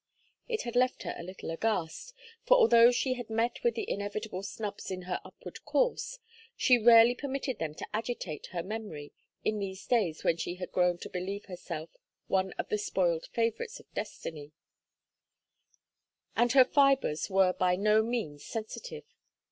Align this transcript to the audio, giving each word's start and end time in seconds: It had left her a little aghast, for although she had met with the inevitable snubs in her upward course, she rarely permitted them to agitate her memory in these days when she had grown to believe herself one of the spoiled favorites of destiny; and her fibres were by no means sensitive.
It 0.49 0.63
had 0.63 0.75
left 0.75 1.03
her 1.03 1.13
a 1.15 1.21
little 1.21 1.51
aghast, 1.51 2.15
for 2.43 2.57
although 2.57 2.91
she 2.91 3.13
had 3.13 3.29
met 3.29 3.63
with 3.63 3.75
the 3.75 3.87
inevitable 3.87 4.41
snubs 4.41 4.89
in 4.89 5.03
her 5.03 5.21
upward 5.23 5.63
course, 5.63 6.17
she 6.57 6.79
rarely 6.79 7.13
permitted 7.13 7.59
them 7.59 7.75
to 7.75 7.85
agitate 7.93 8.47
her 8.47 8.63
memory 8.63 9.13
in 9.45 9.59
these 9.59 9.85
days 9.85 10.23
when 10.23 10.37
she 10.37 10.55
had 10.55 10.71
grown 10.71 10.97
to 10.97 11.09
believe 11.11 11.45
herself 11.45 11.91
one 12.25 12.51
of 12.53 12.69
the 12.69 12.79
spoiled 12.79 13.27
favorites 13.27 13.79
of 13.79 13.93
destiny; 13.93 14.53
and 16.35 16.53
her 16.53 16.65
fibres 16.65 17.29
were 17.29 17.53
by 17.53 17.75
no 17.75 18.01
means 18.01 18.43
sensitive. 18.43 19.05